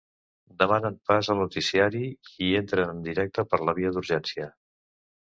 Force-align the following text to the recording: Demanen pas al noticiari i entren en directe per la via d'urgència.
Demanen 0.61 0.95
pas 1.09 1.27
al 1.33 1.37
noticiari 1.39 2.01
i 2.45 2.47
entren 2.61 2.95
en 2.95 3.05
directe 3.09 3.47
per 3.53 3.61
la 3.71 3.77
via 3.81 3.93
d'urgència. 3.99 4.49